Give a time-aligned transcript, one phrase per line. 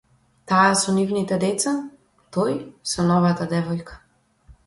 [0.51, 1.73] Таа со нивните деца,
[2.37, 2.57] тој
[2.95, 4.01] со новата девојка